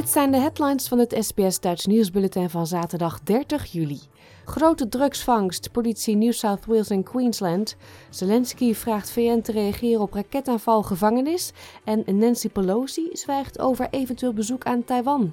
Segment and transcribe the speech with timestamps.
[0.00, 4.00] Dit zijn de headlines van het SBS Duits nieuwsbulletin van zaterdag 30 juli.
[4.44, 7.76] Grote drugsvangst, politie New South Wales en Queensland.
[8.10, 11.52] Zelensky vraagt VN te reageren op raketaanval gevangenis.
[11.84, 15.32] En Nancy Pelosi zwijgt over eventueel bezoek aan Taiwan.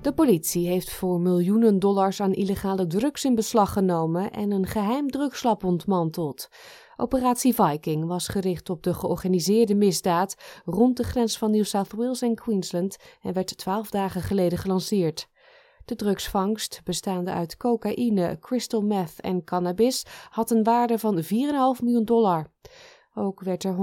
[0.00, 5.10] De politie heeft voor miljoenen dollars aan illegale drugs in beslag genomen en een geheim
[5.10, 6.48] drugslab ontmanteld.
[6.98, 12.22] Operatie Viking was gericht op de georganiseerde misdaad rond de grens van New South Wales
[12.22, 15.28] en Queensland en werd twaalf dagen geleden gelanceerd.
[15.84, 21.28] De drugsvangst, bestaande uit cocaïne, crystal meth en cannabis, had een waarde van 4,5
[21.82, 22.46] miljoen dollar.
[23.14, 23.76] Ook werd er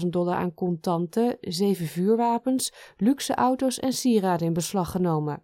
[0.00, 5.42] 150.000 dollar aan contanten, zeven vuurwapens, luxe auto's en sieraden in beslag genomen.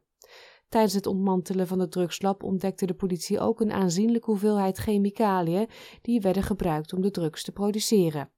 [0.75, 5.69] Tijdens het ontmantelen van het drugslab ontdekte de politie ook een aanzienlijke hoeveelheid chemicaliën
[6.03, 8.30] die werden gebruikt om de drugs te produceren.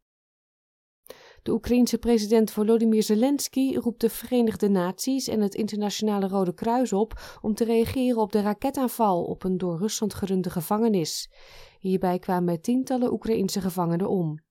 [1.43, 7.39] De Oekraïense president Volodymyr Zelensky roept de Verenigde Naties en het Internationale Rode Kruis op
[7.43, 11.31] om te reageren op de raketaanval op een door Rusland gerunde gevangenis.
[11.79, 14.46] Hierbij kwamen tientallen Oekraïense gevangenen om.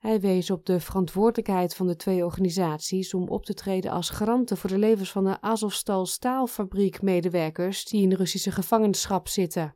[0.00, 4.56] Hij wees op de verantwoordelijkheid van de twee organisaties om op te treden als garanten
[4.56, 9.74] voor de levens van de Azovstal staalfabriek-medewerkers die in Russische gevangenschap zitten.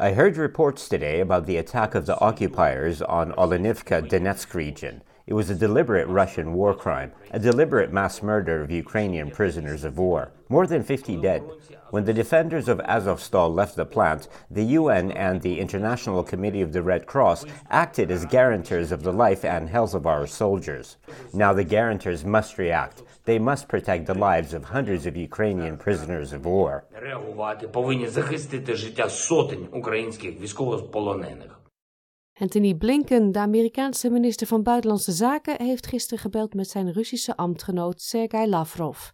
[0.00, 5.02] I heard reports today about the attack of the occupiers on Olenivka Donetsk region.
[5.30, 9.96] It was a deliberate Russian war crime, a deliberate mass murder of Ukrainian prisoners of
[9.96, 10.32] war.
[10.48, 11.44] More than 50 dead.
[11.90, 16.72] When the defenders of Azovstal left the plant, the UN and the International Committee of
[16.72, 20.96] the Red Cross acted as guarantors of the life and health of our soldiers.
[21.32, 23.04] Now the guarantors must react.
[23.24, 26.86] They must protect the lives of hundreds of Ukrainian prisoners of war.
[32.40, 38.02] Anthony Blinken, de Amerikaanse minister van Buitenlandse Zaken, heeft gisteren gebeld met zijn Russische ambtgenoot
[38.02, 39.08] Sergei Lavrov.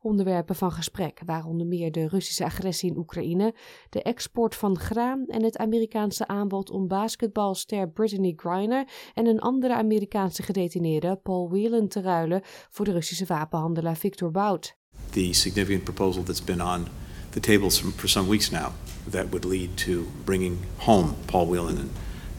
[0.00, 3.54] Onderwerpen van gesprek waren onder meer de Russische agressie in Oekraïne,
[3.90, 9.74] de export van graan en het Amerikaanse aanbod om basketbalster Brittany Griner en een andere
[9.74, 14.76] Amerikaanse gedetineerde, Paul Whelan, te ruilen voor de Russische wapenhandelaar Victor Bout.
[15.10, 16.86] The significant proposal that's been on
[17.30, 18.66] the tables for some weeks now
[19.10, 21.90] that would lead to bringing home Paul Whelan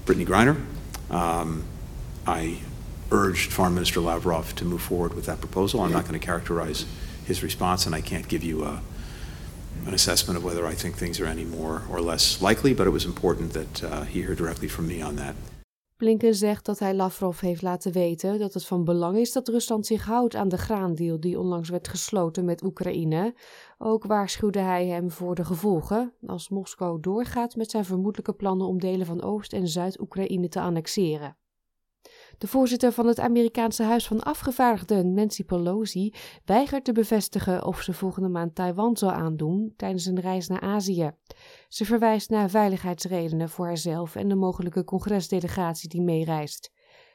[0.06, 0.62] Brittany Griner.
[1.10, 1.64] Um,
[2.28, 2.60] I
[3.12, 5.82] urged Foreign Minister Lavrov to move forward with that proposal.
[5.82, 6.86] I'm not going to characterize
[7.26, 8.82] his response, and I can't give you a,
[9.86, 12.92] an assessment of whether I think things are any more or less likely, but it
[12.92, 15.36] was important that uh, he hear directly from me on that.
[15.98, 19.86] Blinken zegt dat hij Lavrov heeft laten weten dat het van belang is dat Rusland
[19.86, 23.36] zich houdt aan de graandeal die onlangs werd gesloten met Oekraïne.
[23.78, 28.80] Ook waarschuwde hij hem voor de gevolgen als Moskou doorgaat met zijn vermoedelijke plannen om
[28.80, 31.38] delen van Oost- en Zuid-Oekraïne te annexeren.
[32.38, 36.14] De voorzitter van het Amerikaanse Huis van Afgevaardigden, Nancy Pelosi,
[36.46, 41.12] weigert te bevestigen of ze volgende maand Taiwan zal aandoen tijdens een reis naar Azië.
[41.68, 46.72] Ze verwijst naar veiligheidsredenen voor haarzelf en de mogelijke congresdelegatie die meereist.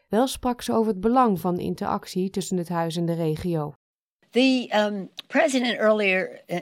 [0.08, 3.74] Wel sprak ze over het belang van interactie tussen het huis en de regio.
[4.30, 6.58] The um, president earlier, uh,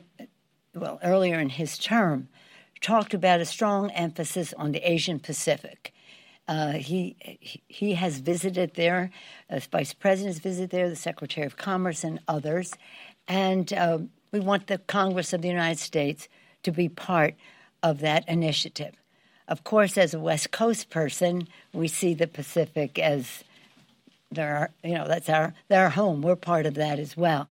[0.71, 2.29] well, earlier in his term,
[2.79, 5.93] talked about a strong emphasis on the Asian Pacific.
[6.49, 7.15] Uh, he,
[7.69, 9.11] he has visited there,
[9.51, 12.73] the vice president's has visited there, the secretary of commerce, and others.
[13.29, 13.99] And uh,
[14.33, 16.27] we want the Congress of the United States
[16.63, 17.35] to be part
[17.83, 18.95] of that initiative.
[19.47, 23.45] Of course, as a West Coast person, we see the Pacific as
[24.31, 26.23] their, you know, that's our, their home.
[26.23, 27.49] We're part of that as well.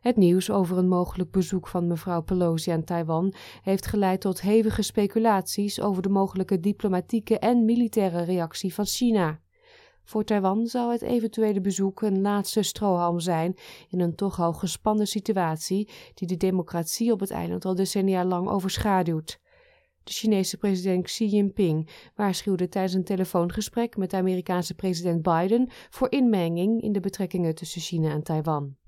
[0.00, 4.82] Het nieuws over een mogelijk bezoek van mevrouw Pelosi aan Taiwan heeft geleid tot hevige
[4.82, 9.40] speculaties over de mogelijke diplomatieke en militaire reactie van China.
[10.04, 13.54] Voor Taiwan zou het eventuele bezoek een laatste strohalm zijn
[13.88, 18.48] in een toch al gespannen situatie die de democratie op het eiland al decennia lang
[18.48, 19.40] overschaduwt.
[20.04, 26.10] De Chinese president Xi Jinping waarschuwde tijdens een telefoongesprek met de Amerikaanse president Biden voor
[26.10, 28.79] inmenging in de betrekkingen tussen China en Taiwan.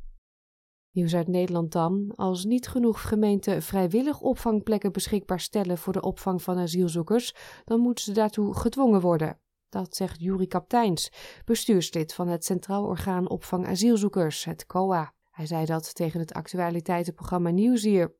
[0.92, 2.12] Nieuws uit Nederland dan.
[2.16, 7.34] Als niet genoeg gemeenten vrijwillig opvangplekken beschikbaar stellen voor de opvang van asielzoekers,
[7.64, 9.38] dan moeten ze daartoe gedwongen worden.
[9.68, 11.12] Dat zegt Juri Kapteins,
[11.44, 15.14] bestuurslid van het Centraal Orgaan Opvang Asielzoekers, het COA.
[15.30, 18.14] Hij zei dat tegen het actualiteitenprogramma Nieuwsier.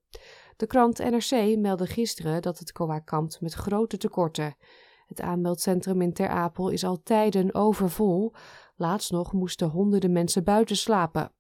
[0.57, 4.57] De krant NRC meldde gisteren dat het COA kampt met grote tekorten.
[5.07, 8.33] Het aanmeldcentrum in Ter Apel is al tijden overvol.
[8.77, 11.33] Laatst nog moesten honderden mensen buiten slapen.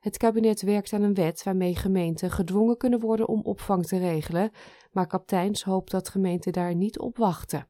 [0.00, 4.50] Het kabinet werkt aan een wet waarmee gemeenten gedwongen kunnen worden om opvang te regelen,
[4.92, 7.68] maar kapteins hoopt dat gemeenten daar niet op wachten.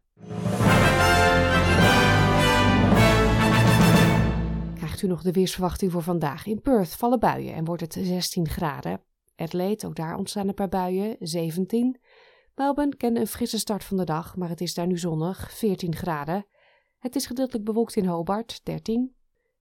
[4.75, 6.47] Krijgt u nog de weersverwachting voor vandaag?
[6.47, 9.03] In Perth vallen buien en wordt het 16 graden.
[9.37, 12.01] Adelaide, ook daar ontstaan een paar buien, 17.
[12.55, 15.95] Melbourne kende een frisse start van de dag, maar het is daar nu zonnig, 14
[15.95, 16.47] graden.
[16.99, 19.17] Het is gedeeltelijk bewolkt in Hobart, 13.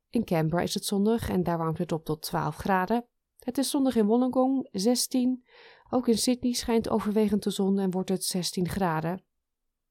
[0.09, 3.06] In Canberra is het zonnig en daar warmt het op tot 12 graden.
[3.39, 5.45] Het is zonnig in Wollongong, 16.
[5.89, 9.24] Ook in Sydney schijnt overwegend de zon en wordt het 16 graden.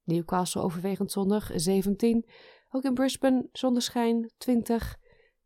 [0.04, 2.26] Newcastle overwegend zonnig, 17.
[2.70, 4.96] Ook in Brisbane zonneschijn, 20.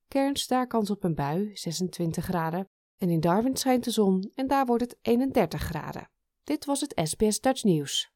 [0.09, 2.69] Cairns daar kans op een bui, 26 graden.
[2.99, 6.11] En in Darwin schijnt de zon en daar wordt het 31 graden.
[6.45, 8.13] Dit was het SBS Dutch Nieuws.